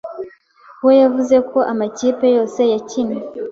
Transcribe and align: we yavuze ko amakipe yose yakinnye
we 0.85 0.93
yavuze 1.03 1.35
ko 1.49 1.59
amakipe 1.71 2.25
yose 2.35 2.59
yakinnye 2.73 3.19